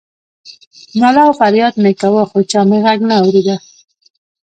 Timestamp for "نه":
3.09-3.15